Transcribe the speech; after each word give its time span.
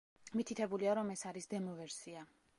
მითითებულია, 0.39 0.95
რომ 1.01 1.13
ეს 1.17 1.23
არის 1.33 1.51
დემო-ვერსია. 1.53 2.27